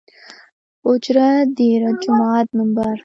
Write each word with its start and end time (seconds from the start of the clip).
اوجره، 0.85 1.27
ديره 1.57 1.91
،جومات 2.03 2.47
،ممبر 2.57 2.95